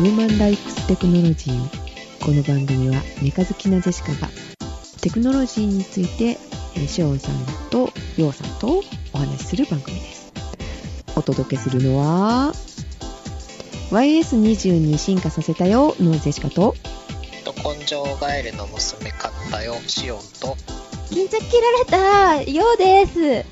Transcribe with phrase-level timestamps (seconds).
[0.00, 4.30] ウーマンライクステクノロジーこの番組はメカ好きなジェシカが
[5.02, 6.38] テクノロジーについて
[6.74, 7.34] えーシオンさん
[7.68, 8.82] とヨウさんと
[9.12, 10.32] お話しする番組です。
[11.16, 12.54] お届けするのは
[13.90, 16.74] YS22 進化させたよのジェシカと
[17.44, 20.56] ど根性ガエルの娘買ったよ、シオンと、
[21.10, 23.44] 巾着切られたようです。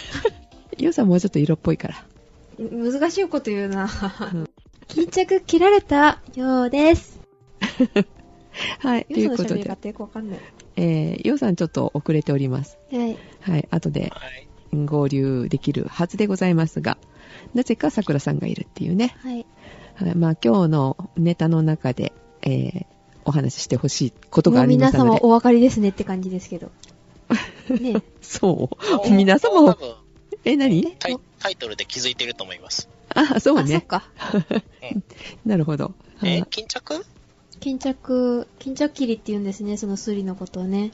[0.82, 2.04] ヨウさんもうちょっと色っぽいから。
[2.58, 3.86] 難しいこと言うな。
[4.90, 7.20] 巾着切られたようです。
[8.80, 10.38] はいといようことでその喋り方よくわかんない。
[10.74, 13.16] えー、ヨウさんちょっと遅れておりますはい。
[13.40, 14.48] はい後ではい。
[14.84, 16.96] 合流できるはずでございますが
[17.54, 19.46] なぜか桜さんがいるっていうねはい。
[19.94, 22.86] はい、まあ今日のネタの中で、えー
[23.26, 25.20] お話ししてほしいことがありま皆様したので。
[25.22, 26.70] お分かりですねって感じですけど。
[27.68, 28.70] ねそ
[29.04, 29.10] う。
[29.10, 29.94] 皆様も、多分
[30.44, 30.96] え、何？
[30.98, 32.88] タイタイトルで気づいてると思います。
[33.14, 33.80] あ、そうあ、そっね。
[33.80, 34.04] か。
[35.44, 35.94] なるほど。
[36.22, 37.04] えあ、巾着？
[37.60, 40.92] 巾着、巾着切りって言うんですね、そのスリのことをね。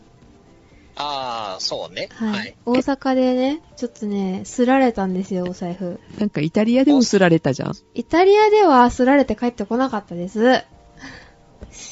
[0.97, 2.09] ああ、そうね。
[2.13, 2.31] はい。
[2.31, 2.57] はい。
[2.65, 6.01] 大阪でね、ちょっとね、すられたんですよ、お財布。
[6.19, 7.73] なんかイタリアでもすられたじゃん。
[7.95, 10.65] イタリアではすられて帰ってこなかったです。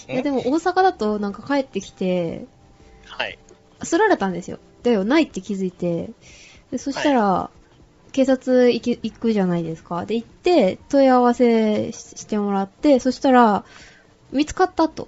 [0.09, 2.47] いや、でも大阪だとなんか帰ってきて、
[3.05, 3.39] はい。
[3.83, 4.59] すられたんですよ。
[4.83, 6.11] だよ、ないって気づいて。
[6.75, 7.51] でそしたら、
[8.11, 10.07] 警察行き行くじゃないですか。
[10.07, 13.65] で、行って、問い合わせししてもらって、そしたら、
[14.33, 15.07] 見つかったと。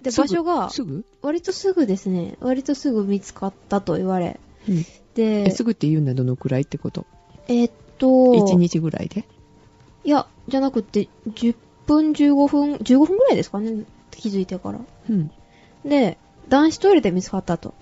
[0.00, 1.04] で、場所が、すぐ？
[1.20, 4.40] 割とすぐですね、割とすぐ見つかったと言われ。
[4.66, 4.78] うん。
[5.18, 7.04] え、ですぐって言うんだ、どのくらいってこと？
[7.48, 9.26] えーっと、?1 日ぐらいで？
[10.04, 11.54] いや、じゃなくて、10
[11.86, 14.80] 分、15分、15分ぐらいですかね、気づいてから。
[15.10, 15.30] うん。
[15.84, 16.16] で、
[16.48, 17.74] 男子トイレで見つかったと。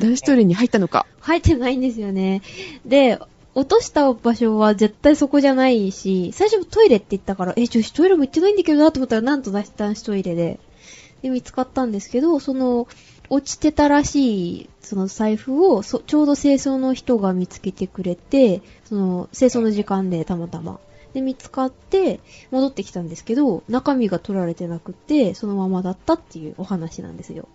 [0.00, 1.06] 男子トイレに入ったのか。
[1.20, 2.42] 入ってないんですよね。
[2.84, 3.18] で、
[3.54, 10.58] 落とした場所は絶対そこじゃないし、最初トイレって言ったから、え、女子トイレも行ってないんだけどなと思ったら、なんと男子トイレで。
[11.22, 12.88] で、見つかったんですけど、その、
[13.28, 20.80] 落ちてたらしい、その財布を、そちょうど清掃の人が見つけてくれて、その、清掃の時間でたまたま。
[21.12, 22.20] で、見つかって、
[22.50, 27.48] 戻ってきたんですけど、中身が取られてなくて、そのままだったっていうお話なんですよ。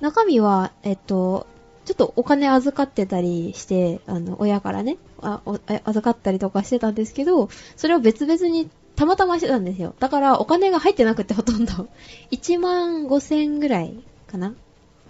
[0.00, 1.46] 中身は、えっと、
[1.84, 9.94] ちょっとお金預かってたりして、あの、親からね、あお預かったりとかしてたんですけど、それを別々にたまたましてたんですよ。
[9.98, 11.88] だからお金が入ってなくてほとんど。
[12.30, 13.94] 1万5千ぐらい
[14.26, 14.54] かな？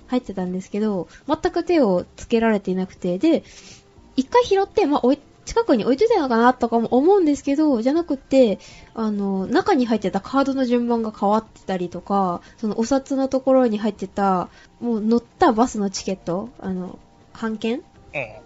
[0.07, 3.45] 入ってたんですけど、全く手をつけられていなくて、で、
[4.17, 5.19] 一回拾って、まあ、おい
[5.51, 8.61] 近くに置いといたのかなとかも思うんですけど、じゃなくて、
[8.95, 14.49] あの、中に入ってたカードの順番が変わってたりとか、そのお札のところに入ってた、
[14.81, 17.01] もう乗ったバスのチケット、あの、
[17.33, 17.83] 半券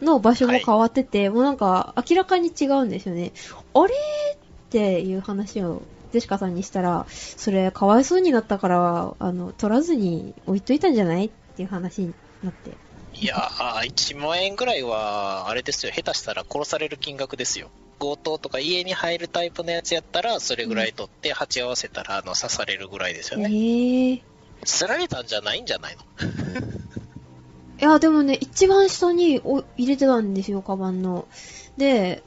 [0.00, 0.06] うん。
[0.06, 3.32] の場所も変わってて、もうなんか明らかに違うんですよね。
[3.74, 3.92] あれ？
[4.34, 4.36] っ
[4.70, 5.82] ていう話を
[6.12, 11.26] ジェシカさんにしたら、それかわいそうになったから、あの、取らずに置いといたんじゃない？
[11.26, 12.72] っていう話になって。
[13.20, 15.92] いやー、1万円ぐらいは、あれですよ。
[15.92, 17.70] 下手したら殺される金額ですよ。
[18.00, 23.44] 強盗とか家に入るタイプのやつやったら、それぐらい取って鉢合わせたら、あの、刺されるぐらいですよね。
[23.46, 24.20] えー。
[24.64, 26.02] すられたんじゃないんじゃないの？
[27.80, 31.26] いや、でもね、一番下にお入れてたんですよ、カバンの。
[31.76, 32.22] で、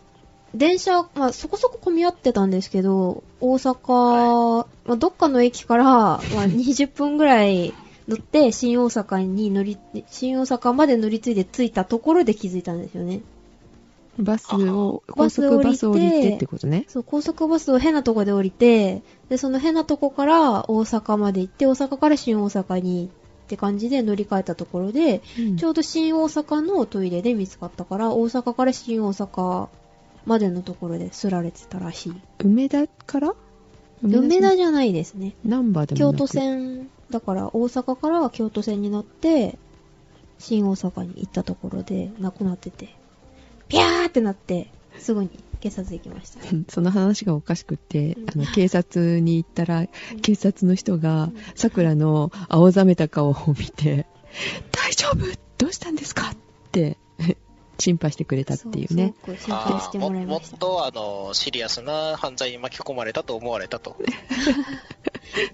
[0.56, 7.74] 電車、まあ、そこそこ混み合ってたんですけど、大阪、まあ、どっかの駅から、まあ、20分ぐらい
[8.08, 9.78] 乗って、新大阪に乗り、
[10.10, 13.22] 新大阪まで乗り継いで着いたところで気づいたんですよね。
[14.18, 16.86] バスを、高速バス降りてってことね。
[16.88, 23.10] そう、高速バスを変なとこで降りて、で、その変なとこから大阪まで行って、大阪から新大阪に
[23.46, 29.68] って感じで乗り換えたところで、うんちょうど新大阪のトイレで見つかったから、大阪から新大阪
[30.26, 32.14] までのところですられてたらしい。
[32.40, 33.36] 梅田から？
[34.02, 35.34] 梅田じゃないですね。
[35.46, 36.18] ナンバーでもなく？
[36.18, 39.58] 京都線、だから大阪から京都線に乗って、
[40.40, 42.90] 新大阪に行ったところで亡くなってて、
[43.70, 44.68] ピャーってなって、
[45.00, 45.30] すぐに
[45.62, 46.40] 警察行きました。
[46.50, 49.88] う んその話がおかしくってうん、あの、警察に行ったら、
[50.22, 54.06] 警察の人が、桜の青ざめた顔を見て、
[54.72, 55.26] 大丈夫？
[55.58, 56.32] どうしたんですか？
[56.32, 56.36] っ
[56.72, 56.98] て、
[57.80, 59.14] 心配してくれたっていうね。
[59.26, 60.56] そうしてもらいももました。
[60.56, 63.96] っと、あの、シリアスな犯罪に巻き込まれたと思われたと。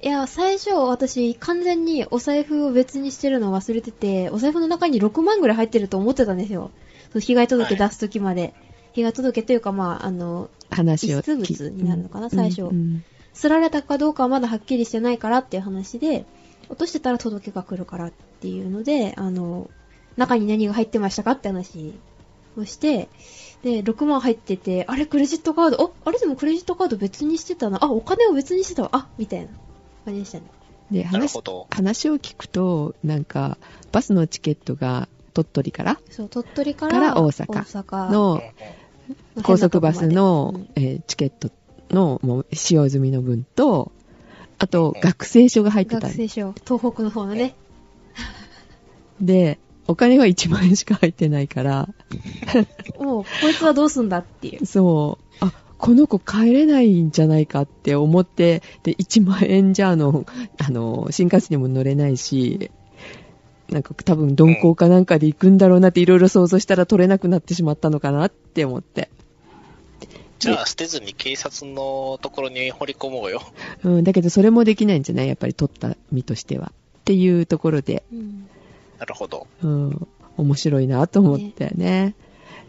[0.02, 6.72] いや、最初私完全にお財布を別にしてるの忘れてて、お財布の中に6万ぐらい入ってると思ってたんですよ。
[7.12, 8.54] その被害届出すときまで。
[8.94, 11.20] 被害届というか、まあ、あの、話を。
[11.20, 12.64] 遺失物になるのかな最初。
[12.64, 13.04] うん。
[13.34, 16.26] すられたかどうかはまだはっきりしてないからっていう話で、
[16.70, 19.70] 落としてたら届けが来るからっていうので、あの、
[20.16, 21.94] 中に何が入ってましたかって話
[22.58, 23.10] をして、
[23.64, 29.48] で、6万入ってて、あれクレジットカード、あ、あれでもクレジットカード別にしてたな、あ、お金を別にしてたわ、あ、みたいな。
[30.06, 30.44] 感じでしたね。
[30.92, 31.68] で、話なるほ、ど。
[31.72, 33.58] 話を聞くと、なんか、
[33.94, 36.00] バスのチケットが鳥取から？
[36.10, 37.46] そう、鳥取かからら大阪。
[37.48, 38.12] 大阪。
[38.12, 38.44] の
[39.36, 40.70] の高速バスの、うん。
[40.76, 41.50] えーチケット
[41.90, 43.92] のもう使用済みの分と、
[44.60, 45.02] あとうん。
[45.02, 46.14] 学生証が入ってた学。
[46.14, 47.56] 生証、東北の方のね。
[49.22, 49.58] で、
[49.88, 51.90] お金は1万円しか入ってないから、
[53.00, 54.66] もう、こいつはどうすんだっていう。
[54.66, 60.26] そう、あ、この子帰れないんじゃないかって思って、で、1万円じゃあの、
[60.58, 62.72] あの、新幹線にも乗れないし、
[63.70, 69.10] なんか多分鈍行かなんかで行くんだろうなっていろいろ想像したら取れなくなってしまったのかなって思って。
[70.40, 73.42] じゃあ捨てずに警察のところに掘り込もうよ。
[73.84, 75.28] うん、だけどそれもできないんじゃない？
[75.28, 76.72] やっぱり取った身としては。
[77.00, 78.48] っていうところで、うん。
[79.04, 79.48] なるほど。
[79.62, 80.08] うん、
[80.38, 82.16] 面白いなと思ってね。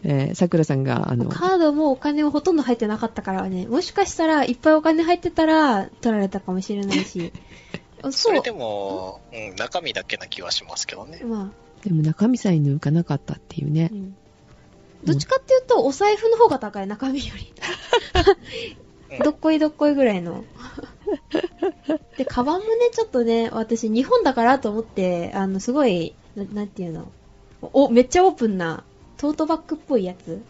[0.03, 7.33] えー、桜さんが、あの、カードもお金はほとんど入ってなかったからね、もしかしたらいっぱいお金入ってたら取られたかもしれないし。
[8.03, 11.21] あそれでも、うん、中身だけな気はしますけどね。
[11.25, 11.53] ま
[11.85, 13.97] でも中身さえ抜かなかったっていうねあ、う。
[13.97, 14.17] ん。
[15.05, 17.53] どっちかっていうと、お財布の方が高い、中身より。
[19.13, 20.45] う ん どっこいどっこいぐらいの。
[22.17, 27.11] で、カバンもね、ちょっとね、私、日本だからと思って、あの、すごい、ななんていうの、
[27.61, 28.85] お、めっちゃオープンな、
[29.17, 30.43] トートバッグっぽいやつ？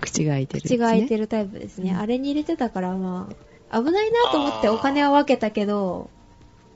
[0.00, 1.22] 口が開いてる、口が開いてる。
[1.22, 1.92] るタイプですね。
[1.92, 3.28] うんあれに入れてたから、ま
[3.70, 6.10] あ、危ないなと思ってお金は分けたけど、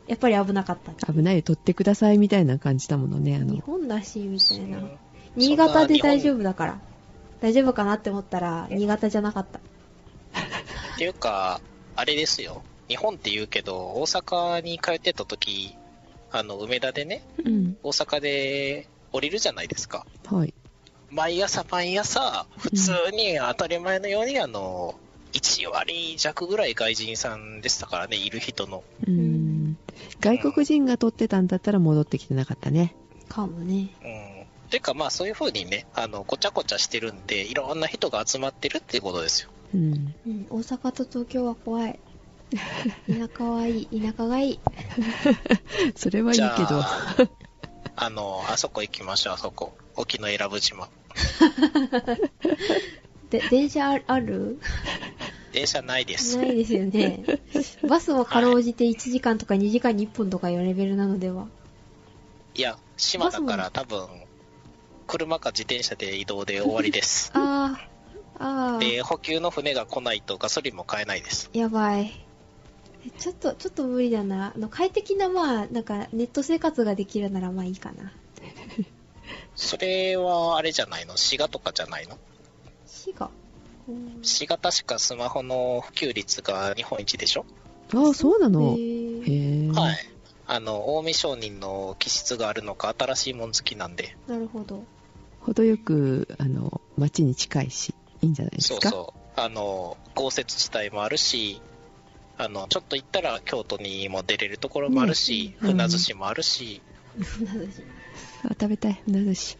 [0.06, 1.12] やっぱり危なかった。
[1.12, 3.36] 危ないよ、取ってくださいみたいな感じだものね。
[3.36, 4.90] あの日、本だし、みたいなうん。
[5.36, 6.36] 新潟で大丈夫。
[6.36, 6.80] 夫だから。
[7.40, 9.58] 大丈夫かなって思ったら、新潟じゃなかった。
[9.58, 9.62] っ
[10.96, 11.60] ていうか、
[11.94, 12.62] あれですよ。
[12.88, 15.76] 日本って言うけど、大阪に通ってた時、
[16.30, 17.76] あの、梅田でね、うん。
[17.82, 20.06] 大阪で降りるじゃないですか。
[20.26, 20.54] はい。
[21.10, 24.94] 毎朝毎朝、普通に当たり前のように、あの、
[25.32, 28.84] 1割弱ぐらい外人さんでしたからね、いる人の。
[29.06, 29.78] うん。
[30.20, 32.94] 外国人が取ってたんだったら戻ってきてなかったね。
[33.28, 33.90] かもね。
[34.02, 34.38] うん。
[34.68, 39.50] ていうか、まあそういう風にね、あの、ごちゃごちゃしてるんで、いろんな人が集まってるっていうことですよ。
[39.74, 40.14] うん。
[40.26, 41.98] うん、大阪と東京は怖い。
[43.08, 44.60] 田舎はいい、田舎がいい。
[45.96, 46.46] それはいいじけど。
[46.46, 47.16] ゃあ、
[47.96, 49.72] あの、あそこ行きましょう、あそこ。
[49.96, 50.88] 沖永良部島。
[53.30, 54.58] で、電車あある？
[55.52, 56.36] 電車ないです。
[56.38, 57.24] ないですよね。
[57.88, 61.46] バスもかろうじて1時間とか2時間に1本とかいうレベルなのでは？
[62.54, 64.08] いや、島だから多分、
[65.06, 67.30] 車か自転車で移動で終わりです。
[67.34, 71.50] あー、あー、で、補給の船が来ないとガソリンも買えないです。
[71.52, 72.12] やばい。
[73.06, 74.52] えちょっと、ちょっと無理だな。
[74.54, 78.12] あの、快適な、まあ、なんか、ネット生活ができるならまあいいかな。
[79.54, 81.16] それはあれじゃないの？
[81.16, 82.16] 滋賀とかじゃないの？
[82.86, 83.30] 滋賀。
[83.88, 87.44] うん滋賀確かスマホの普及率が日本一でしょ、
[87.94, 88.60] ああ、そうなへの。
[88.72, 89.72] へーえ。
[89.72, 89.96] はい。
[90.46, 94.16] あの、近江商人の気質があるのか、新しいもん好きなんで。
[94.26, 94.84] なるほど。
[95.40, 98.80] 程よく、あの、街に近いし、いいんじゃないですか？
[98.80, 99.40] そうそう。
[99.40, 101.60] あの、豪雪地帯もあるし、
[102.38, 106.80] あの、ちょっと行ったら京都にも出れるところもあるし、ねうん船寿司もあるし、
[108.44, 109.58] あ食べたい、船寿司。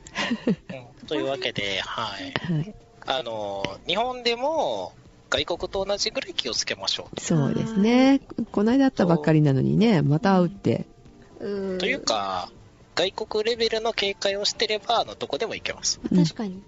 [0.71, 2.55] うんというわけで、はい。
[2.55, 2.75] はい。
[3.07, 4.93] あの、日本でも
[5.31, 8.21] 外国と同じぐらい気をつけましょそうですね。
[8.53, 10.87] この間会ったばっかりなのにね、また会うって。
[11.41, 11.79] う。
[11.79, 12.53] という、か、
[12.95, 16.01] 外国レベルの警戒をしてれば、あの、どこでも行けます。
[16.11, 16.63] うん確かに。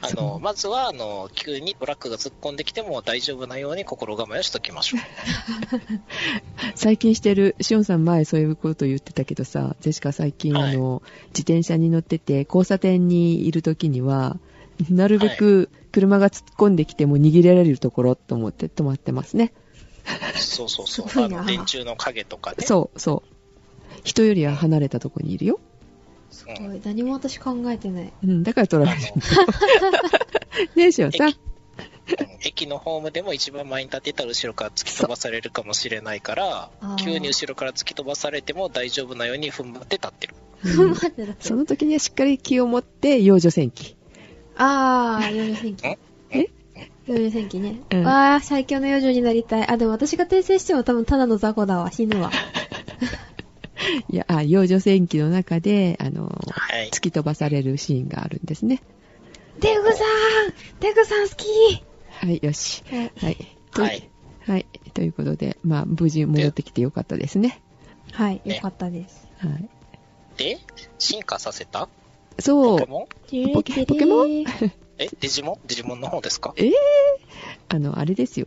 [0.00, 5.00] あの、まずは、あの、急にトラックが突っ込んできても大丈夫なように心構えをしときましょう。
[6.74, 14.38] 最近してる、しおんさん前そういうこと言ってたけどさ、ジェシカ最近、はいあの、自転車に乗ってて、交差点にいる時には、
[14.90, 19.52] なるべく車が突っ込んできても逃げられるところと思って止まってますね。
[20.36, 21.06] そうそうそう。
[21.22, 22.56] あの、電柱の影とかね。
[22.60, 23.34] そう、そう。
[24.02, 25.60] 人よりは離れたとこにいるよ。
[26.34, 26.80] すごい。
[26.84, 28.12] 何も私考えてない。
[28.22, 29.12] うん、だから取らあれる。
[29.14, 31.28] の、 ねえ、しおんさん。
[31.28, 31.34] うん
[32.42, 40.34] 駅のホームでも一番前に立ってたら後ろから突き飛ばされるかもしれないから急に後ろから突き飛ばされても大丈夫なように踏ん張って立ってる。
[40.64, 43.96] うん待ってだってその時にはしっかり気を持って、幼女戦記。
[44.56, 45.86] あー、幼女戦記。
[45.86, 45.98] え？
[47.06, 47.80] 幼女戦記ね。
[47.90, 49.68] うんわー、最強の幼女になりたい。
[49.68, 51.90] あ、でも私が訂正しても多分ただの雑魚だわ。
[51.92, 52.30] 死ぬわ。
[54.10, 56.90] いや、あ、幼女戦記の中で、あの、はい。
[56.90, 58.82] 突き飛ばされるシーンがあるんですね。
[59.60, 60.04] デグさん
[60.80, 61.46] デグさん好き
[62.10, 62.82] はい、よし。
[62.90, 63.36] はいはい。
[63.72, 64.08] とはい。
[64.40, 64.66] はい。
[64.92, 67.60] ということで、まあ、無事戻ってきてよかったですね。
[68.12, 69.28] はい、ねよかったです。
[69.38, 69.68] はい。
[70.36, 70.58] で、
[70.98, 71.88] 進化させた？
[72.38, 72.90] そうポケ。
[72.90, 73.08] モ
[73.50, 73.52] ン？
[73.54, 74.44] ポケポケモン？
[74.98, 75.66] え、デジモン？
[75.66, 76.52] デジモンの方ですか？
[76.56, 76.72] えー、
[77.68, 78.46] あの、あれですよ。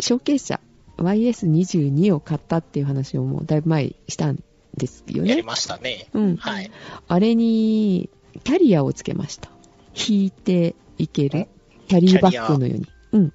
[0.00, 0.60] 証券者
[1.00, 4.42] YS22 を買ったっていう話をもうだいぶ前にしたん
[4.76, 5.30] ですよね。
[5.30, 6.06] やりましたね。
[6.12, 6.36] うん。
[6.36, 6.70] はい。
[7.08, 8.10] あれに、
[8.44, 9.50] キャリアをつけました。
[9.94, 11.48] 引いていける。
[11.88, 12.86] キャリーバッグのように。
[13.12, 13.32] うん。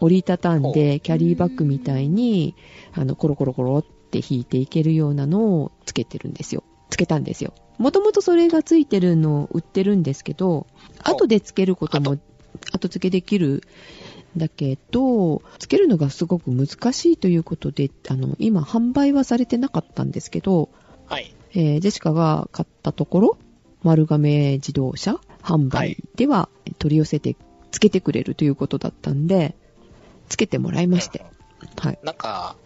[0.00, 2.54] 折りたたんで、キャリーバッグみたいに、
[2.92, 6.64] あの、コロコロコロって引いていけるようなのをつけてるんですよ。
[6.90, 7.54] つけたんですよ。
[7.78, 10.66] もともとそれがついてるのを売ってるんですけど、
[11.02, 12.18] 後でつけることも、
[12.72, 13.60] 後付けできるん
[14.36, 20.70] だけど、つけるのがすごく難しいということで、あの、今販売はされてなかったんですけど、
[21.06, 21.34] はい。
[21.54, 23.38] えージェシカが買ったところ、
[23.82, 26.48] 丸亀自動車販売では
[26.78, 27.36] 取り寄せて
[27.70, 29.54] つけてくれるということだったんで、
[30.28, 31.24] つけてもらいまして。
[31.78, 31.98] はい。
[32.02, 32.56] なんか、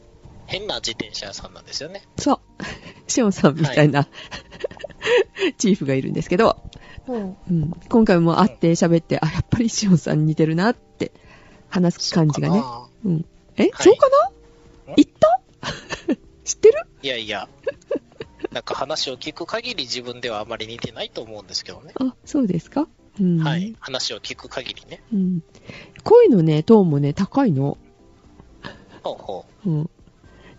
[0.46, 2.02] 変な自転車屋さんなんですよね。
[2.18, 2.40] そう。
[3.08, 4.06] シオンさんみたいな、
[5.58, 6.56] チーフがいるんですけど、
[7.06, 7.36] ほう。
[7.50, 11.12] うん、今回も会って喋って、あ、やっぱりシオンさんに似てるなって
[11.76, 12.60] 話す感じがね。
[12.60, 13.24] そうん。
[13.56, 14.08] え、はいそうか
[14.86, 14.94] な？
[14.96, 15.40] 言った？
[16.44, 16.74] 知ってる？
[16.74, 17.48] ないやいや、
[18.52, 21.92] なんか話を聞く限り自分ではあまり似てないと思うんですけどね。
[22.00, 22.88] あ、そうですか？
[23.20, 23.38] うん。
[23.38, 23.74] はい。
[23.80, 25.02] 話を聞く限りね。
[25.12, 25.42] うん。
[26.04, 27.78] 声のね、トーンもね、高いの。
[29.02, 29.90] ほうほうん。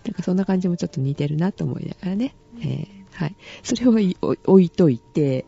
[0.06, 2.36] なんかそんな感じもちょっと似てるなと思いながらね。
[2.62, 3.36] えーはい。
[3.64, 5.46] それは置いといて、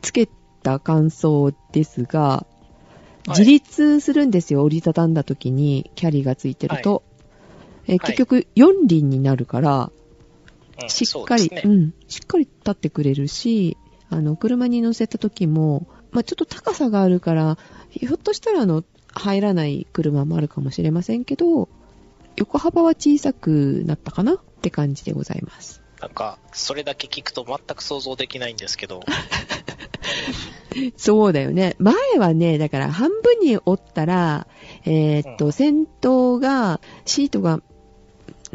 [0.00, 0.28] つけ
[0.62, 2.51] た感想ですが、はい
[3.28, 4.62] 自立するんですよ。
[4.64, 7.02] 折りたたんだ時にキャリーがついてると。
[7.86, 9.90] えー結局4輪になるから、
[10.88, 11.74] しっかり、そうですね。
[11.74, 13.76] うん、しっかり立ってくれるし、
[14.08, 17.58] あの、車に乗せた時も、まあ、ちょっと高さがあるから、
[17.90, 21.68] ひょっとしたら、あの、入らない車もあるかもしれませんけど、
[22.36, 24.34] 横幅は小さくなったかな？
[24.34, 25.82] って感じでございます。
[26.00, 29.00] なんか、それだけ聞くと全く想像できないんですけど、
[30.96, 31.76] そうだよね。
[31.78, 34.46] 前はね、だから半分に折ったら、
[34.84, 37.62] えーっと、うん先頭が、シートが、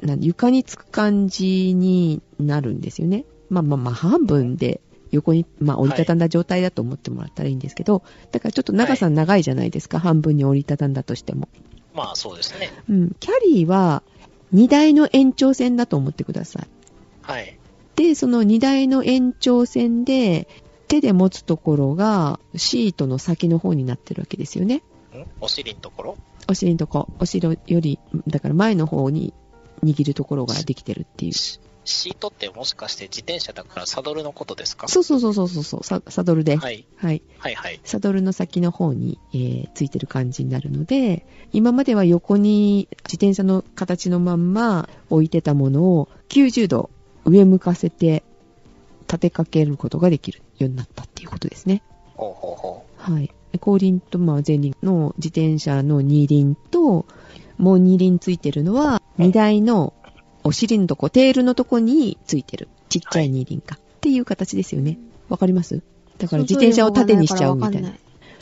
[0.02, 3.26] な床につく感じになるんですよね。
[3.50, 4.82] まあまあまあ、半分で
[5.12, 11.48] 横に、まあ折りたたんだ状態だと思ってもらったらいいんですけど、だからちょっと長さ長いじゃないですか、半分に折りたたんだとしても。
[11.94, 12.72] まあそうですね。
[12.90, 13.16] うん。
[13.20, 14.04] キャリーは、
[14.52, 16.68] 荷台の延長線だと思ってください。
[17.22, 17.58] はい。
[17.96, 20.48] で、その荷台の延長線で、
[20.88, 24.78] 手で持つところが、シートの先の方になってるわけですよね。
[24.78, 24.82] ん？
[25.42, 26.18] お尻のところ？
[26.50, 29.34] お尻のとこ、お尻より、だから前の方に
[29.84, 31.32] 握るところができてるっていう。
[31.34, 34.90] シシートってもしかして自転車だからサドルのことですか？
[34.90, 36.58] そうそうそうそうそう、ササドルで。
[36.58, 36.86] はい。
[36.98, 37.22] はい。
[37.38, 37.80] はいはい。
[37.86, 46.90] サドルの先の方に、えーついてる感じになるので、今までは横に自転車の形のまんま置いてたものを90度
[47.26, 48.24] 上向かせて
[49.08, 51.82] 立てかけることができるようになったっていうことですね。
[52.16, 53.32] ほうほうほはい。
[53.60, 57.06] 後輪と、まあ、前輪の自転車の二輪と、
[57.58, 59.94] もう二輪ついてるのは、荷台の
[60.44, 62.68] お尻のとこ、テールのとこについてる。
[62.90, 63.76] ちっちゃい二輪か。
[63.76, 65.00] っていう形ですよね。
[65.30, 65.82] わかります？
[66.20, 67.90] だから自転車を縦にしちゃうみたいな。
[67.90, 67.94] う。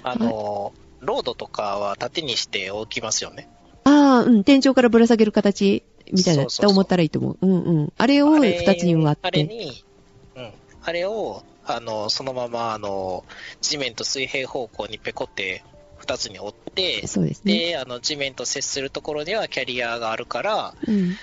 [0.04, 3.50] あの、ロードとかは縦にして置きますよね。
[3.86, 4.44] ああ、うん。
[4.44, 7.38] 天井からぶら下げる形みたいなそうそうそうって思ったらいいと思う。
[7.42, 7.94] うんうん。
[7.98, 9.40] あれを二つに割あって。
[9.40, 9.84] れに、
[10.36, 10.52] うん。
[10.84, 13.24] あれを、あの、そのまま、あの、
[13.62, 15.64] 地面と水平方向にペコって
[15.98, 17.58] 二つに折って、そうですね。
[17.72, 21.16] で、あの、地面と接するところにはキャリアがあるから、うん。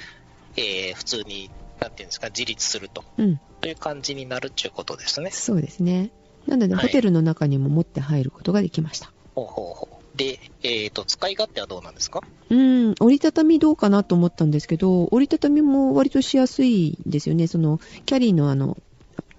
[0.57, 3.05] えー普通に、なんていうんですか、自立すると。
[3.19, 3.41] うん。
[3.61, 5.31] という感じになるっていうことですね。
[5.31, 6.11] そうですね。
[6.47, 9.13] なので、はいホテルの中にも持って入ることができました。
[9.35, 10.19] ほうほうほう。
[10.19, 12.21] で、えっ、と、使い勝手はどうなんですか？
[12.51, 17.47] うん、折りたたみどうかなと思ったんですけど、折りたたみも割としやすいんですよね。
[17.47, 18.77] その、キャリーのあの、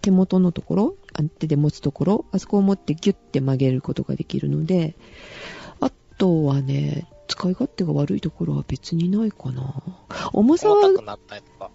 [0.03, 4.95] 手元のところ、あ手で持つところ、あそこを持ってギュッて曲げることができるので、
[5.79, 9.81] あとはね、使い勝手が悪いところは別にないかな。
[10.33, 10.91] 重さは。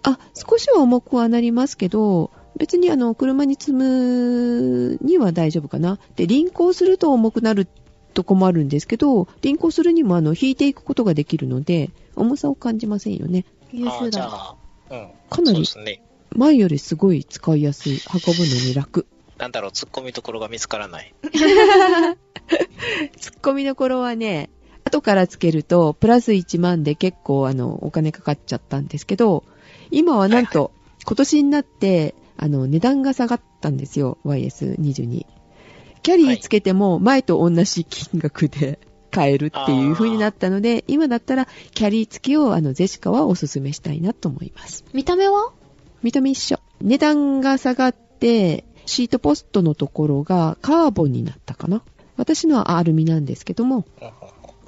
[0.02, 5.98] あ、少しは重くはなりますけど、別にあの、車に積むには大丈夫かな。
[6.16, 7.66] で、輪行すると重くなる
[8.12, 13.46] とこもあるんですけど、輪行するにもあの、引いていくことができるので、重さを感じませんよね。
[13.72, 14.28] 優秀あーじゃだ。
[14.30, 14.56] あ、
[14.90, 15.08] うん。
[15.30, 16.07] かなりそうですね。
[16.34, 19.06] 前よりすごい使いやすい、運ぶのに楽。
[19.38, 21.14] なんだろう、突っ込みどころが見つからない。
[21.32, 21.36] 突
[23.32, 24.50] っ込みどころはね、
[24.84, 29.44] 後からつけると、プラス1万で結構あの、お金かかっちゃったんですけど、
[29.90, 30.72] 今はなんと、
[31.06, 35.26] 今年になって、あの、値段が下がったんですよ、YS22。
[36.02, 38.78] キャリーつけても前と同じ金額で
[39.10, 44.84] 買えるっていう風になったので、今だったらキャリー付きをあの、ゼシカはおすすめしたいなと思います。
[44.92, 45.52] 見た目は？
[46.02, 46.60] 見た目一緒。
[46.80, 51.82] 値段が下がって、シートポストのところがカーボンになったかな。
[52.16, 53.84] 私のはアルミなんですけども、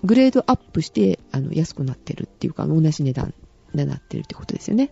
[0.04, 3.34] グレードアップして、あの、安くなってるっていうか、同じ値段
[3.74, 4.90] になってるってことですよね。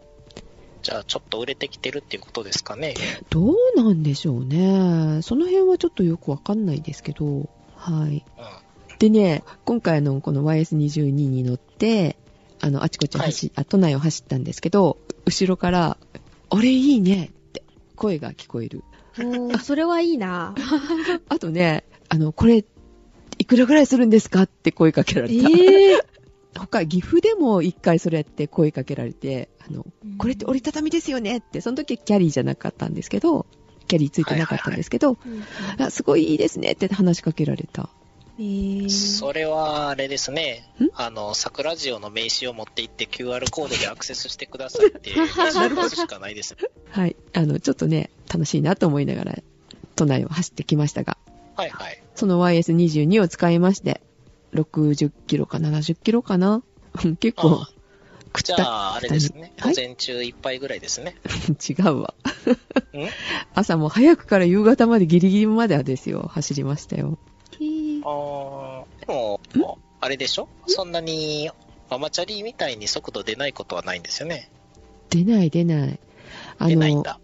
[0.82, 2.94] じゃあ、ちょっと売れてきてるっていうことですかね。
[3.30, 5.22] どうなんでしょうね。
[5.22, 8.24] その辺はちょっとよくわかんないですけど、はい。
[8.88, 8.98] うん。
[8.98, 12.16] でね、今回のこの YS22 に乗って、
[12.60, 15.96] あの、あちこち走、あ、都内を走ったんですけど、後ろから、
[16.50, 17.62] 俺いいねって
[17.96, 18.82] 声が聞こえる。
[19.18, 20.54] おー、それはいいな。
[21.28, 22.64] あとね、あの、これ、
[23.38, 24.42] いくらぐらいするんですか？
[24.42, 25.34] って声かけられた。
[25.50, 25.98] ええ
[26.58, 29.86] 他、岐阜でも一回それやって声かけられて、あの、
[30.16, 31.36] これって折りたたみですよね？
[31.38, 33.46] って、その時はキャリーじゃなかったんですけど、
[33.86, 35.18] キャリーついてなかったんですけど、
[35.90, 37.90] すごいいいですねって話しかけられた。
[38.38, 40.88] えーそれは、あれですねん？
[40.94, 46.56] あの、桜ジオの名刺を持って行って QR コードでアクセスしてくださいって、名刺を出すしかないです。
[46.90, 47.16] はい。
[47.34, 49.34] あの、ちょっとね、楽しいなと思いながら、
[49.96, 51.18] 都内を走ってきましたが、
[51.56, 52.00] はいはい。
[52.14, 54.00] その YS22 を使いまして、
[54.54, 56.62] 60キロか70キロかな？
[57.20, 57.68] 結構あ、
[58.32, 59.52] くった、じゃあ、あれですね。
[59.58, 59.74] はい？
[59.74, 61.16] 午前中いっぱいぐらいですね。
[61.68, 62.14] 違うわ。
[62.94, 63.08] ん？
[63.54, 67.18] 朝も早くから夕方までギリギリまではですよ、走りましたよ。
[68.10, 70.48] あーでも、あれでしょ？
[70.66, 71.50] そんなに、
[71.90, 74.50] ママチャリみたいに速度出ないことはないんですよね。
[75.10, 76.00] 出ない出ない。
[76.58, 77.20] あの、出ないんだ。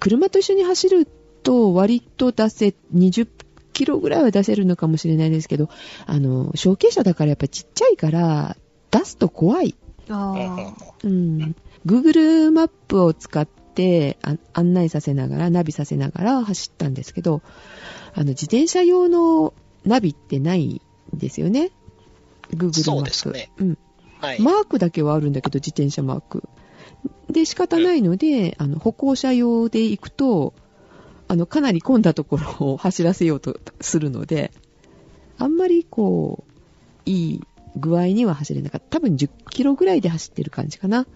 [0.00, 1.06] 車と一緒に走る
[1.42, 3.28] と割と出せ、20
[3.72, 5.68] キロぐらいは出せるのかもしれないですけど、
[6.06, 8.56] あの、小径車だからやっぱりちっちゃいから、
[8.90, 9.74] 出すと怖い。
[10.08, 11.56] あうんうん。
[11.86, 17.42] Google マップを使ってあ案内させながら、ナビさせながら走ったんですけど、
[18.14, 19.54] あの、自転車用の
[19.84, 20.80] ナビってない
[21.14, 21.70] んですよね。
[22.50, 23.10] Google マップ。
[23.14, 23.78] そうねうん。
[24.20, 24.40] はい。
[24.40, 26.42] マークだけはあるんだけど、自転車マーク。
[27.30, 30.54] で、仕方ないので、あの、歩行者用で行くと、
[31.28, 34.52] あの、かなり混んだところを走らせようとするので、
[35.38, 36.52] あんまりこう、
[37.04, 37.40] いい
[37.76, 38.98] 具合には走れなかった。
[38.98, 41.06] 多分10キロぐらいで走ってる感じかな。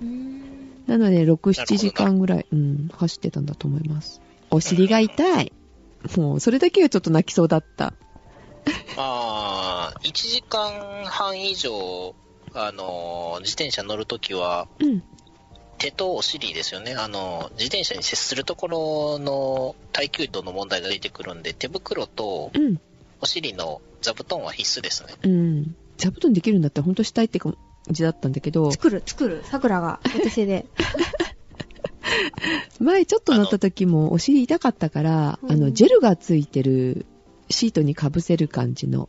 [0.00, 0.42] うーん
[0.86, 4.20] なので、6、なるほど7時間ぐらい、うん、走ってたんだと思います。
[4.50, 5.52] お尻が痛い。
[6.16, 7.94] もう、それだけはちょっと泣きそうだった。
[8.96, 12.14] まあ、1時間半以上、
[12.54, 15.02] あの、自転車乗るときは、うん。
[15.78, 16.94] 手とお尻ですよね。
[16.94, 22.80] あの、自転車に接するところの耐久度の問題が出てくるんで、手袋とうん。
[23.20, 25.14] お尻の座布団は必須ですね。
[25.22, 25.76] うん。
[25.96, 27.56] 座布団できるんだったら本当したいって感
[27.90, 29.42] じだったんだけど、作る、作る。
[29.44, 30.66] 桜がお手製で。
[32.78, 37.06] 前ちょっと乗った時もお尻痛かったから、うんあの、ジェルがついてる
[37.52, 39.08] シートにかぶせる感じの、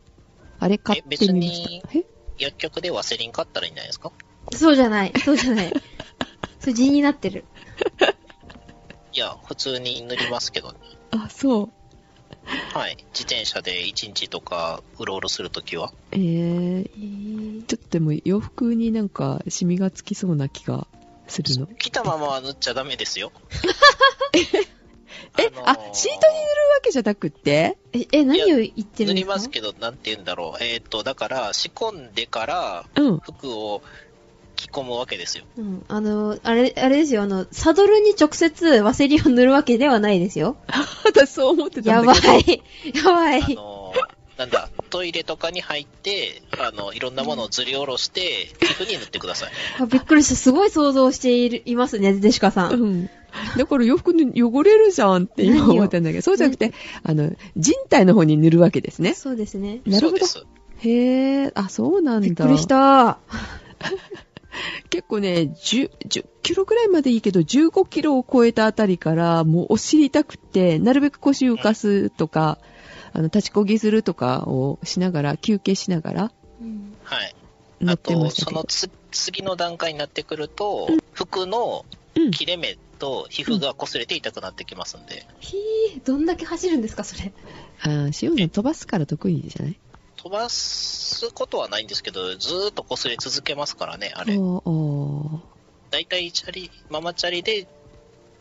[0.58, 1.98] あれ買ってみました。
[1.98, 2.04] え
[2.38, 4.12] 薬局でワセリン買ったらいいんじゃないですか？
[4.52, 5.72] そうじゃない、そうじゃない。
[6.60, 7.44] それ地になってる。
[9.12, 10.78] いや、普通に塗りますけどね。
[11.12, 11.70] あ、そう。
[12.76, 12.96] はい。
[13.12, 15.92] 自転車で1日とかうろうろするときは。
[16.10, 20.86] えー、へーちょっとでも洋服になんかシミがつきそうな気が
[21.28, 21.66] するの。
[21.66, 23.32] 来たままは塗っちゃダメですよ。
[25.38, 27.76] え、あ、シートに塗るわけじゃなくって？
[27.92, 30.64] え、え、何を言ってる塗りんですかますけど、なんて言うんだろう。
[30.64, 33.18] えっ、と、だから、仕込んでからうん。
[33.20, 33.82] 服を
[34.56, 35.44] 着込むわけですよ。
[35.56, 35.84] うん。
[35.88, 40.56] あの、あれ、あれですよ、あの、サドルに直接ワセリンを塗るわけではないですよ。
[41.04, 42.52] 私そう思ってたやばんだけど。
[42.52, 42.62] い。
[42.94, 43.54] やばあい。
[43.54, 43.92] の、
[44.36, 49.52] なんだ、トイレとかに入って、あの、いろんなものをずり下ろして、皮膚に塗ってください。
[49.80, 50.36] あびっくりした。
[50.36, 52.72] すごい想像しているいますね、デシカさん。
[52.72, 53.10] うん。
[53.56, 59.14] だから洋服に汚れるじゃんって今思ったんだけど、そうじゃなくて、あの、人体の方に塗るわけですね。
[59.14, 59.80] そうですね。
[59.86, 60.26] なるほど。
[60.78, 62.26] へえ、あ、そうなんだ。
[62.26, 63.18] びっくりした。
[64.90, 72.58] 結構ね、10、10キロぐらいまでいいけど、15キロを超えたあたりから、もうお尻痛くて、なるべく腰浮かすとか、
[73.12, 77.34] あの、立ちこぎするとかをしながら、休憩しながらうんはい。
[77.80, 78.30] 乗ってあと。
[78.30, 81.84] そのつ次の段階になってくると、服の
[82.16, 82.30] うん。
[82.30, 87.32] 切れ目と皮膚が擦れて痛くなってきますんで、ひー、どんだけ走るんですか、それ。
[87.82, 89.78] あー、シオンさん飛ばすから得意じゃない？
[90.16, 94.36] 飛ばすことはないんですけど、ずーっと擦れ続けますからね、あれ。
[94.38, 95.40] おーお
[95.90, 97.68] だいたいチャリ、ママチャリで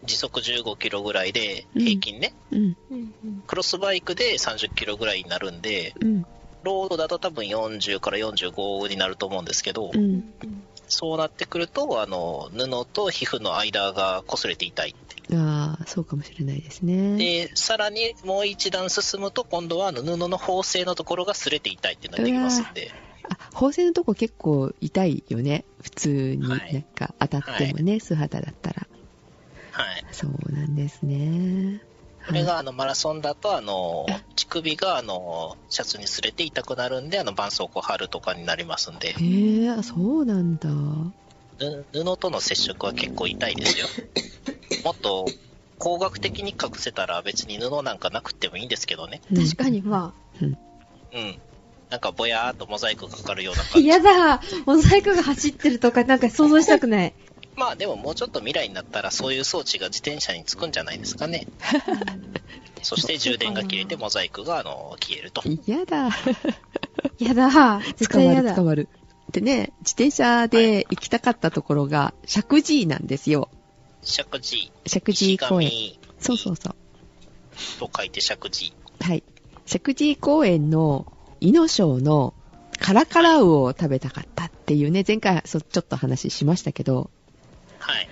[0.05, 3.43] 時速15キロぐらいで、うん平均ね、ーうん、うんうん。
[3.45, 6.25] クロスバイクで30キロぐらいになるんで、うん、
[6.63, 9.97] ロードだと多分40から45になると思うんですけど、う。
[9.97, 10.33] うんん
[10.93, 15.35] そうなってくると、あの、布と皮膚の間が擦れて痛いって。
[15.35, 17.17] ああ、そうかもしれないですね。
[17.17, 22.91] で、さらにもう一段進むと、今度は布の縫製のところが擦れて痛いってなってきますんで、
[23.27, 25.65] あ、縫製のとこ結構痛いよね。
[25.81, 28.87] 普通にはないんか当たってもね、素肌だったら。
[29.71, 30.05] はい。
[30.11, 31.81] そうなんですね。
[32.25, 34.05] これがあのマラソンだと、あの、
[34.35, 40.69] 乳首があの、シャツに擦れて痛くなるんで、あの、絆創膏貼るとかになりますんで、へえ、そうなんだ。
[41.59, 43.87] ぬ布との接触は結構痛いですよ。
[44.83, 45.25] もっと
[45.77, 49.21] 工学的に隠せたら別に布なんかなくてもいいんですけどね。
[49.31, 51.39] うん確かに、まうん。
[51.89, 53.65] なんかぼやーっとモザイクがかかるようなあ。
[53.65, 53.87] 感じ。
[53.87, 57.13] 嫌だモザイクが走ってるとかなんか想像したくない。
[57.55, 61.47] まあでももうちょっと未来になったらそういう装置が自転車につくんじゃないですかね。
[62.81, 65.41] そして充電が切れてモザイクがあの消えると。
[65.65, 66.09] 嫌だ。
[67.17, 68.63] 嫌だ絶捕まる、対嫌だ捕。
[68.63, 68.89] まる。
[69.31, 73.49] でね、自転車で行きたかったところが、石神井なんですよ。
[74.03, 74.71] 石神井。
[74.85, 75.67] 石神井公園。
[75.69, 76.75] 石そうそうそう。
[77.79, 78.73] 神と書いて石神井。
[78.99, 79.23] はい。
[79.65, 82.33] 石神井公園の、イノショウの
[82.79, 87.09] カラカラウオを食べたかったっていうね、前回そちょっと話しましたけど、
[87.83, 88.09] はい。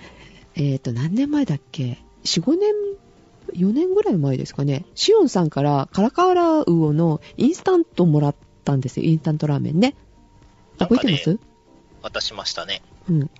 [0.56, 2.72] えっ、と、何年前だっけ ?4、5年、
[3.54, 4.84] 4年ぐらい前ですかね。
[4.94, 9.06] シオンさんからカラカラウオのインスタントもらったんですよ。
[9.06, 9.94] インスタントラーメンね。
[10.78, 11.38] 覚えてます？
[12.02, 12.82] 渡しましたね。
[13.08, 13.30] うん。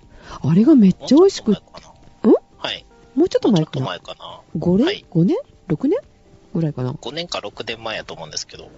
[0.41, 2.31] あれがめっちゃ美味しくっもうちょっと前かな。
[2.31, 2.33] ん？
[2.57, 2.85] はい。
[3.15, 4.41] もうちょっともうちょっと前かな前かな。
[4.57, 5.99] 5年、はい ?5 年 ?6 年
[6.53, 8.69] ぐらいかな？5年か6年前やと思うんですけど。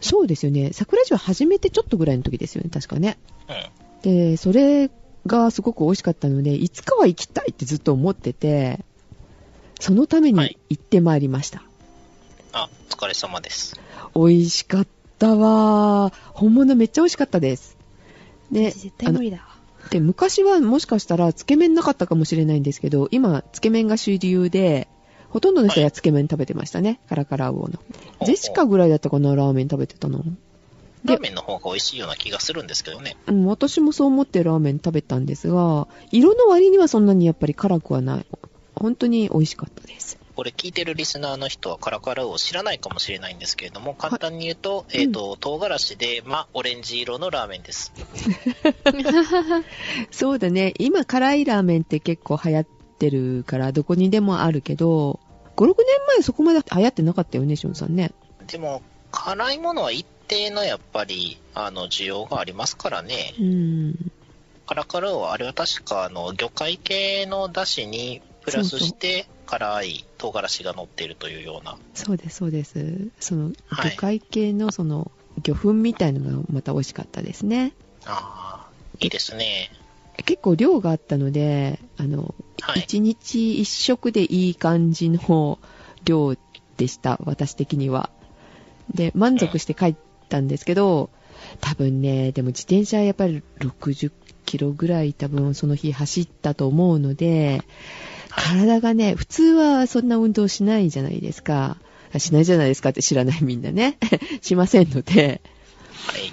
[0.00, 0.70] そうですよね。
[0.72, 3.18] 桜島始めてちょっとぐらいの時ですよね、確かね。
[3.48, 4.30] うん。
[4.30, 4.90] で、それ
[5.26, 8.84] がすごく美味しかったので、いつかは行きたいってずっと思ってて、
[9.78, 11.62] そのために行ってまいりました。
[12.52, 13.80] あ、お疲れ様です。
[14.14, 14.86] 美味しかっ
[15.18, 16.14] たわー。
[16.32, 17.76] 本物めっちゃ美味しかったです。
[18.50, 19.46] で、絶対無理だ
[19.90, 24.88] で昔はもしかしたらつけ麺なかったかもしれないんですけど、今、つけ麺が主流で、
[25.30, 27.00] ほとんどの人がつけ麺食べてましたね。
[27.08, 27.80] カラカラウオの。
[28.24, 30.24] ジェシカぐらいだったかな、ラーメン食べてたの。
[31.04, 33.16] ラーメンの方が美味しいような気がするんですけどね。
[33.26, 38.26] うん、私もそう思ってラーメン食べたんですが、色の割にはそんなにやっぱり辛くはない。
[38.74, 40.18] 本当に美味しかったです。
[40.40, 47.92] これ聞いてるリスナーの人はカラカラウを知らないかもしれないんですけれども、簡単に言うと、えっ、と、唐辛子で、ま、オレンジ色のラーメンです。
[50.10, 50.72] そうだね。
[50.78, 52.66] 今、辛いラーメンって結構流行っ
[52.98, 55.20] てるから、どこにでもあるけど、
[55.56, 55.76] 5、6年
[56.08, 58.12] 前そこまで流行ってなかったよね、しょんさんね。
[58.46, 63.34] でも、辛いものは一定のやっぱり、あの、需要がありますからね。
[63.38, 64.12] うん。
[64.64, 71.76] カラカラウは、あれは確か、あの、魚介系の出汁にプラスして、辛い唐辛子が乗っているというような。
[71.94, 73.08] そうです、そうです。
[73.18, 75.10] その、はい魚介系のその、
[75.42, 77.72] 魚粉みたいのがまた美味しかったですね。
[78.06, 79.72] ああ、いいですね。
[80.24, 82.82] 結構量があったので、あの、はい。
[82.82, 85.58] 一日一食でいい感じの
[86.04, 86.36] 量
[86.76, 88.10] でした、私的には。
[88.94, 89.94] で、満足して帰っ
[90.30, 91.10] たんですけど、
[91.60, 94.12] 多分ね、でも自転車やっぱり60
[94.46, 97.62] キロぐらい多分その日走ったと思うので、
[98.30, 98.54] はい。
[98.56, 101.76] 体がね、普通はそんな運動しないじゃないですか。
[102.12, 103.98] あしないじゃないですかって知らないみんなね。
[104.40, 105.40] しませんので、
[106.06, 106.32] はい。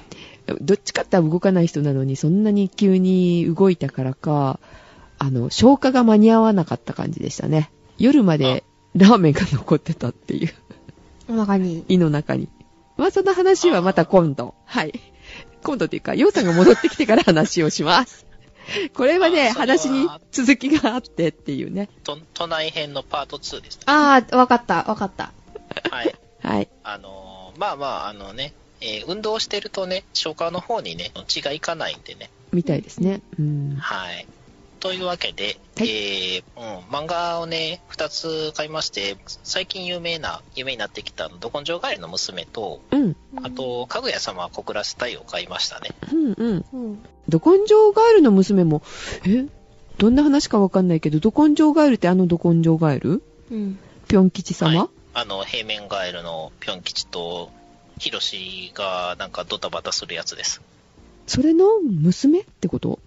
[0.62, 4.60] どっちかって動かない人なのに、そんなに急に動いたからか、
[5.20, 7.70] あの、消化が間に合わなかった感じでしたね。
[7.98, 8.64] 夜まで
[8.96, 10.54] ラーメンが残ってたっていう、
[11.30, 11.84] お腹に。
[11.88, 12.48] 胃の中に。
[12.98, 14.56] まあ、その話はまた今度。
[14.66, 15.00] はい。
[15.64, 18.26] 今度っていうか、ヨウさんが戻ってきてから話をします。
[18.94, 21.90] これはね、話に続きがあってっていうね。
[22.04, 23.84] と都内編のパート2ですね。
[23.86, 25.32] あー、わかった、わかった。
[25.90, 26.16] はい。
[26.42, 26.70] はい。
[26.84, 32.30] あのーまあまあ、あのね、えー運動してるとね、消化の方にね、血がいかないんでね。
[32.52, 33.22] みたいですね。
[33.40, 33.76] うん。
[33.80, 34.28] はい。
[34.80, 43.16] というわけで、はいえーうん、漫画をね、2つ買いまして、最近有名な、有名になってきたあの、ど根性ガエルの娘と、うん。
[43.44, 45.90] あと、かぐや様は小倉スタイを買いましたね。
[46.12, 46.66] うんうん。
[46.74, 47.06] うん。
[47.28, 48.82] ど根性ガエルの娘も、
[49.26, 49.46] え？
[49.98, 53.80] どんな話かわかんないけど、ど根性ガエルってあのど根性ガエルうん。
[54.08, 57.50] ぴょん吉様、はいあの、平面ガエルのぴょん吉と、
[57.98, 60.62] ヒロシがなんかドタバタするやつです。
[61.26, 63.00] それの娘ってこと？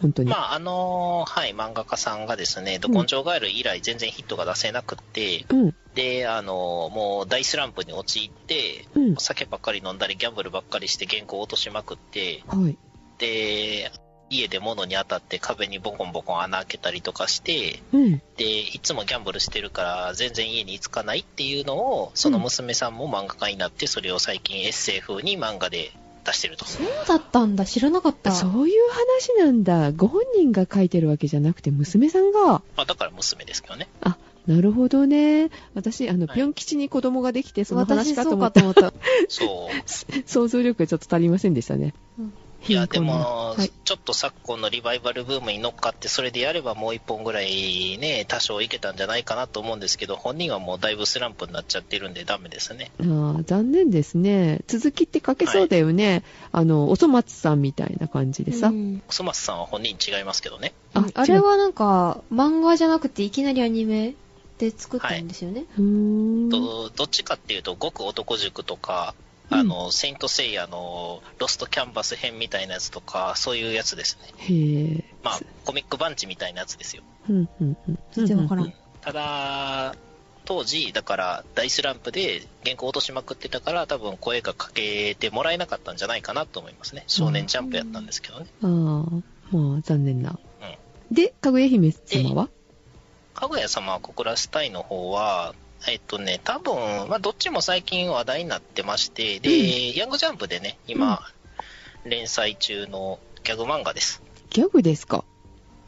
[0.00, 0.30] 本当に。
[0.30, 5.74] まあ、あのはい、漫画家さんがですね、ど根性ガエル以来全然ヒットが出せなくって、うん。
[5.94, 9.20] で、あのもう大スランプに陥って、うんお。
[9.20, 12.76] 酒ばっかり飲んだり、ギャンブルばっかりして原稿を落としまくって、はい。
[13.18, 13.92] で、
[14.30, 18.22] 家で物に当たって壁にボコンボコン穴開けたりとかして、うん。
[18.36, 25.92] で、いつもギャンブルしてるから全然家に着かないっていうのを、その娘さんも漫画家になって、それを最近エッセイ風に漫画で
[26.24, 26.64] 出してると。
[26.64, 28.32] そうだったんだ、知らなかった。
[28.32, 29.92] そういう話なんだ。
[29.92, 32.40] ご本人が書いてるわけじゃなくて、娘さんが。
[32.44, 33.88] まあ、だから娘ですけどね。
[34.00, 35.50] あ、なるほどね。
[35.74, 38.62] 私、あの、はいぴょん吉に子供ができて、その私話かとそう思った。
[38.62, 38.98] かと思った。
[39.28, 40.24] そう。
[40.26, 41.94] 想像力がちょっと足りませんでしたね。
[42.18, 42.32] うん
[42.66, 43.70] いや、でも、はい。
[43.84, 52.90] ちょっと昨今のリバイバルブームに乗っかって、それでやればもう一本ぐらいね、多少いけたんじゃないかなと思うんですけど、本人はもうだいぶスランプになっちゃってるんでダメですね。
[53.00, 54.60] あー残念ですね。
[54.66, 56.24] 続きって書けそうだよね。
[56.52, 58.68] あの、おそ松さんみたいな感じでさ。
[58.68, 60.72] うんクソマスさんは本人違いますけどね。
[60.94, 64.14] ああれはなんか、漫画じゃなくていきなりアニメ
[64.58, 65.64] で作ったんですよね。
[65.76, 66.48] うーん。
[66.48, 69.14] どどっちかっていうと、極男塾とか、
[69.50, 74.28] あの、セイントセイヤのロストキャンバス編みたいなやつとか、そういうやつですね。
[74.38, 75.04] へえ。
[75.22, 77.02] まあ、コミックバンチみたいなやつですよ。
[77.28, 77.98] うんうんうん。
[78.12, 78.72] 全然わからん。
[79.00, 79.94] ただ、
[80.46, 87.04] 当時、だから、大スランプで原稿落としまくってたから、多分声がかけてもらえなかったんじゃないかなと思いますね。
[87.06, 88.46] 少年ジャンプやったんですけどね。
[88.62, 90.38] ああ、まあ、残念な。
[91.10, 92.48] で、かぐや姫様は？
[93.34, 95.54] かぐや様は小倉スタイの方は、
[95.86, 101.20] えっとね、多分、まあ、どっちも最近話題になってまして、で、ヤングジャンプでね、今、
[102.04, 104.22] 連載中のギャグ漫画です。
[104.50, 105.24] ギャグですか？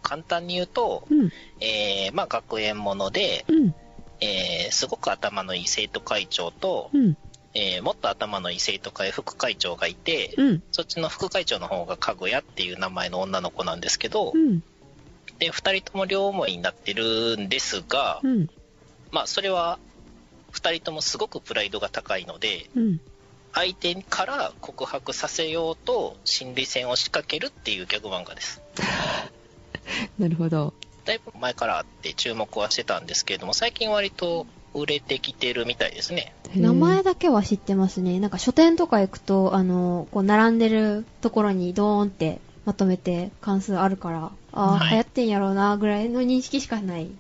[0.03, 1.33] 簡単に言うと、うん。
[1.61, 3.75] えー、まあ、学園もので、うん。
[4.21, 7.17] えー、すごく頭のいい生徒会長と、うん。
[7.55, 10.63] えー、もっと頭のいい生徒会副会長がいて、うん。
[10.73, 14.63] そっちの副会長の方がかぐやっていう名前の女の子なんですけどう、ん。
[15.39, 18.51] で、二人とも両思いになってるんですが、うん。
[19.11, 19.79] まあ、それは、
[20.51, 23.01] 二人ともすごくプライドが高いので、うん。
[23.53, 28.61] 相手から告白させようと心理戦を仕掛けるっていうギャグ漫画です。
[30.19, 30.75] なるほど。
[31.07, 36.35] だいぶ前からあって注目はしてたんですけれども、最近割と売れてきてるみたいですね。
[36.55, 38.21] 名前だけは知ってますね。
[38.21, 47.05] なんか書店とか行くと、あの、こう並んでるところにドーンってまとめて関数あるから、ああ、はい流行ってんやろうな、ぐらいの認識しかない。
[47.05, 47.17] うんうんうん。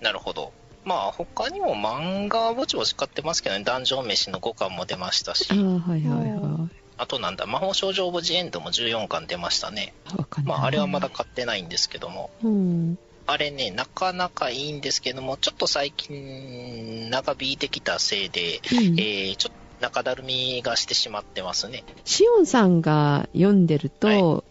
[0.00, 0.52] なるほど。
[0.90, 9.94] まあ、他にも漫画はぼちぼち買ってますけどね、ダンジョン飯の5巻も出ましたしああ、、はいはいはあとなんだ、魔法少女オブジエンドも14巻出ましたね。
[10.42, 12.98] まあ、あれはまだ買ってないんですけども、うん。
[13.26, 21.84] あれね、なかなかいいんですけども、ちょっと最近、長引いてきたせいで、うんえー、ちょっと中だるみがしてしまってますね。
[22.04, 24.44] シオンさんが読んでると、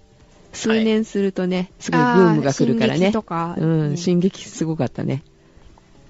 [0.53, 3.21] 数年するとね、すごいブームが来るからね進撃と。
[3.23, 5.23] か、うん、ね進撃すごかったね。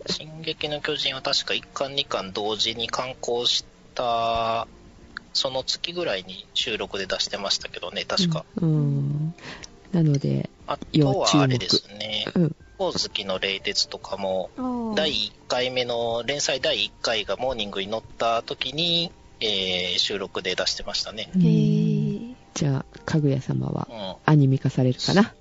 [0.08, 4.68] 進撃の巨人は確か1巻2巻同時に刊行した、
[5.34, 8.46] その月ぐらいに収録で出してましたけどね、確か。
[8.58, 9.36] うん。
[9.92, 12.56] なので、あと要注目はあれですね、うん。
[12.78, 14.50] ほおずきの冷徹とかも、
[14.96, 21.30] 第1回目の、連載第1回がモーニングに載った時に、えー収録で出してましたね。
[21.36, 22.36] へー。
[22.54, 23.98] じゃあ、かぐや様はうん。
[23.98, 25.34] いアニメ化されるかな？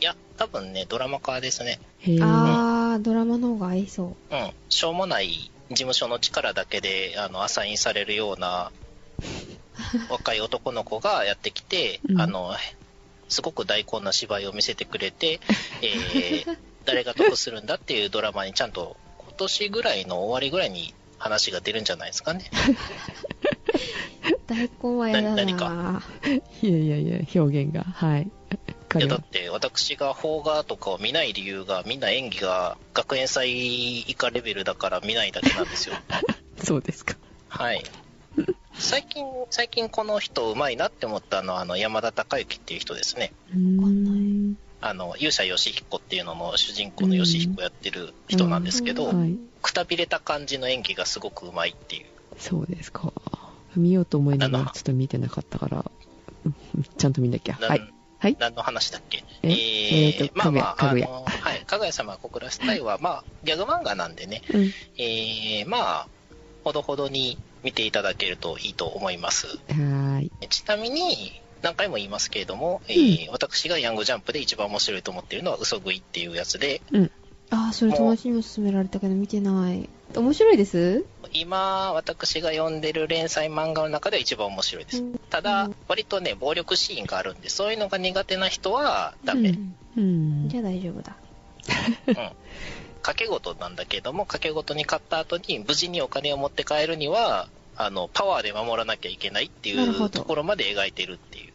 [0.00, 1.80] や、多分ね、ドラマ化ですね。
[2.00, 4.34] へードラマの方が合いそう。
[4.34, 4.52] うん。
[4.68, 8.72] しょうもない事務所の力だけで、あの、アサインされるような、
[10.10, 12.54] 若い男の子がやってきて、うんあの、
[13.28, 15.40] すごく大根な芝居を見せてくれて、
[15.82, 22.50] えー 誰が得するんだっていうドラマにちゃんと今年ぐらいの終わりぐらいに話が出るんじゃないですかね。
[24.48, 26.02] 大根は嫌だなな何か
[26.62, 27.84] いやいやいや、表現が。
[27.84, 28.30] はい。
[28.90, 35.94] かいや、だって私が邦画とかを見ない理由がみんな演技が学園祭以下レベルだから見ないだけなんですよ。
[36.62, 37.16] そうですか。
[37.48, 37.82] はい。
[38.74, 43.32] 最近、最近この人うまいなって思ったのは、あの、山田孝之っていう人ですね。
[44.80, 49.36] あの、勇者ヨシヒコっていうのの主人公のヨシヒコやってる人なんですけど、うんはい。
[49.62, 52.06] くたびれた感じの演技がすごくうまいっていう。
[52.38, 53.12] そうですか。
[53.76, 55.84] 見ようと思いながらちょっと見てなかったから、
[56.44, 56.54] うん
[56.96, 57.58] ちゃんと見なきゃ。
[57.60, 57.92] はい。
[58.20, 58.36] はい。
[58.38, 59.24] 何の話だっけ？
[59.42, 64.70] えええーとまあまあ、かぐやあの、はい、かぐや様小倉スタイは、まあ、ギャグ漫画なんでね、うん。
[64.98, 66.08] えー、まあ、
[66.62, 69.46] ほどほどに見ていただけるといいと思います。
[69.46, 70.30] はーい。
[70.48, 76.82] ちなみに、何回も言いますけれども、えー私がヤングジャンプで一番面白いと思っているのは嘘食いっていうやつで、
[77.50, 79.88] あー、それ友達にも勧められたけど見てない。
[80.16, 81.04] 面白いです？
[81.32, 85.02] 今、私が読んでる連載漫画の中では一番面白いです。
[85.30, 89.50] たうだん、割とね、暴力シーンがあるんで、そういうのが苦手な人はダメ。
[89.50, 90.48] うんうん。
[90.48, 91.16] じゃあ大丈夫だ。
[92.08, 92.14] うん。
[93.02, 101.52] 賭け事なんだけども、賭け事に勝った後に無事にお金を持って帰るには、あの、パワーで守らなきゃいけないっていうところまで描いてるっていう。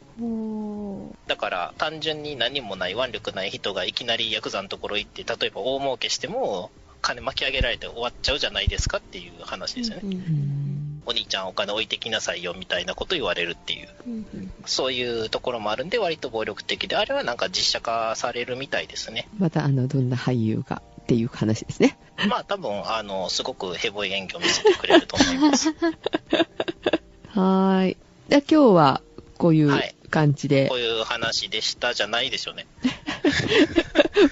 [1.27, 6.71] だから、単純に何もない腕力ない人がいきなりヤクザのところ行って、例えば大儲けしても、
[7.05, 10.01] 金巻き上げられて終わっちゃうじゃないですかっていう話ですよね。
[10.03, 11.01] うんううんん。
[11.05, 13.89] お兄ちゃんお金置いてきなさいよみたいなこと言われるっていう。
[14.07, 19.27] うんうんそういうところもあるんで、割と暴力的で、あれはなんか実写化されるみたいですね。
[19.37, 21.99] また、あの、どんな俳優がっていう話ですね。
[22.27, 25.69] まあ多分、あの、すごくヘボい演技を見せてくれると思います。
[27.29, 27.97] はーい。
[28.29, 29.01] じゃあ今日は、
[29.37, 30.69] こういうはい感じで。
[30.69, 32.65] こういう話でしたじゃないでしょうね。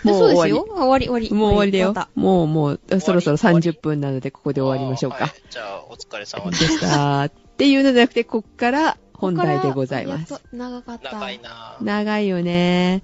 [0.03, 0.77] もう終わりそうですよ。。
[0.77, 1.33] あ終わり、終わり。
[1.33, 1.93] もう終わりだよ。
[2.15, 5.33] もうもう、そろそろ終わり30分なので、ここで終わりましょうかはい。
[5.49, 6.67] じゃあ、お疲れ様ででし。
[6.67, 7.23] したた。
[7.25, 11.11] っていうのじゃなくて、こっから本題でございます長かった。
[11.11, 11.83] 長いなぁ。
[11.83, 13.03] 長いよね。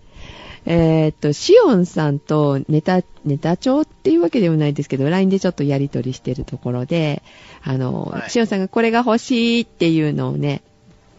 [0.65, 7.23] えーっと、シオンさんとネタ、ネタ帳っていうわけでもないですけど、LINE でちょっとやりとりしてるところで、
[7.61, 10.61] あの、はいシオンさんがこれが欲しいっていうのをね、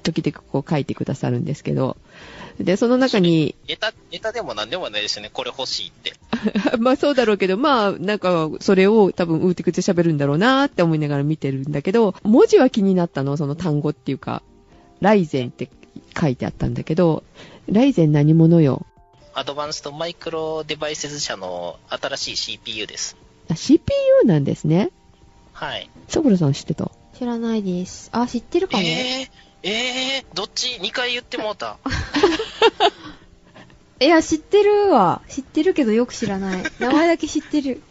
[0.01, 1.97] 時々こう書いてくださるんですけど、
[2.59, 5.31] で、その中に、ネタ、ネタでも何でもないですよね。
[5.33, 6.13] これ欲しいって。
[6.79, 14.43] まあそうだろうけど、まあなんかそれを多分ウーテクで喋るんだろうなって思いながら見てるんだけど、文字は気になったの、その単語っていうか、
[15.01, 15.71] ライゼンって
[16.21, 17.25] 書いてあったんだけど、
[17.69, 18.85] ライゼン何者よ？
[19.33, 23.17] アドバンストマイクロデバイセス社の新しい CPU です。
[23.49, 23.81] あ CPU
[24.25, 24.91] なんですね。
[25.53, 25.89] はい。
[26.09, 26.91] さくらさん知ってた？
[27.19, 28.09] 知らないです。
[28.13, 28.83] あ、知ってるかも。
[28.83, 29.31] えー、
[29.63, 31.79] えー、どっち ?2 回言ってもうた。
[34.01, 35.21] いや、知ってるわ。
[35.29, 36.63] 知ってるけどよく知らない。
[36.79, 37.83] 名前だけ知ってる。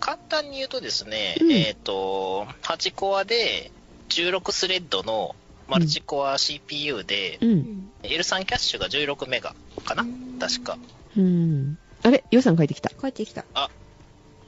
[0.00, 3.70] 簡単に言うとですね、うんえっ、と、8コアで
[4.08, 5.36] 16スレッドの
[5.68, 7.46] マルチコア CPU で、う。
[7.46, 7.90] うんん。
[8.02, 10.06] L3 キャッシュが16メガかな
[10.40, 10.78] 確か。
[11.16, 11.78] うん。
[12.02, 12.24] あれ？
[12.30, 12.88] 予算書いてきた。
[12.88, 13.44] 帰ってきた。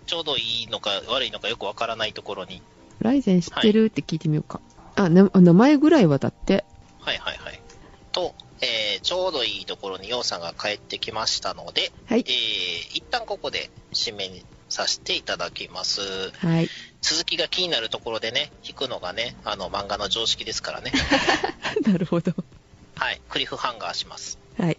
[0.07, 2.63] ちょうどいいのか悪いのかよくわからないところに。
[3.01, 4.61] ライゼン知ってるって聞いてみようか。
[5.05, 6.65] あ、な名前ぐらいはだって。
[7.01, 7.61] はいはいはい。
[8.13, 12.31] と、えーちょうどいいところにヨウさんが帰ってきましたので、はいえ。
[12.31, 16.01] ー一旦ここで締めにさせていただきます。
[16.37, 16.69] はい。
[17.01, 20.93] 続きが気になるところでね、引くのがね、あの漫画の常識ですからね。
[21.87, 22.33] なるほど。
[22.97, 23.21] はい。
[23.31, 24.39] クリフハンガーします。
[24.59, 24.77] はい。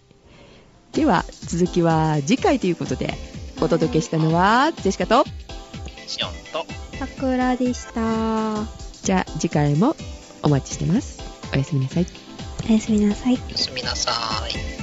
[0.92, 3.12] では、続きは次回ということで、
[3.60, 5.24] お届けしたのは、ジェシカと、
[6.06, 6.66] シオンと、
[6.98, 8.82] 桜でした。
[9.02, 9.96] じゃあ次回も
[10.42, 11.22] お待ちしてます。
[11.52, 12.06] おやすみなさい。
[12.68, 13.38] おやすみなさい。
[13.48, 14.10] おやすみなさ
[14.48, 14.81] い。